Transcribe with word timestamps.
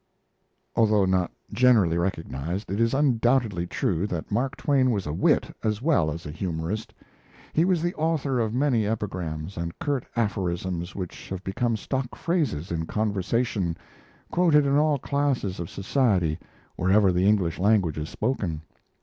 Although 0.75 1.05
not 1.05 1.29
generally 1.53 1.95
recognized, 1.95 2.71
it 2.71 2.79
is 2.79 2.95
undoubtedly 2.95 3.67
true 3.67 4.07
that 4.07 4.31
Mark 4.31 4.57
Twain 4.57 4.89
was 4.89 5.05
a 5.05 5.13
wit 5.13 5.55
as 5.63 5.79
well 5.79 6.09
as 6.09 6.25
a 6.25 6.31
humorist. 6.31 6.91
He 7.53 7.65
was 7.65 7.83
the 7.83 7.93
author 7.93 8.39
of 8.39 8.51
many 8.51 8.87
epigrams 8.87 9.57
and 9.57 9.77
curt 9.77 10.07
aphorisms 10.15 10.95
which 10.95 11.29
have 11.29 11.43
become 11.43 11.77
stock 11.77 12.15
phrases 12.15 12.71
in 12.71 12.87
conversation, 12.87 13.77
quoted 14.31 14.65
in 14.65 14.75
all 14.75 14.97
classes 14.97 15.59
of 15.59 15.69
society 15.69 16.39
wherever 16.77 17.11
the 17.11 17.27
English 17.29 17.59
language 17.59 17.99
is 17.99 18.09
spoken. 18.09 18.63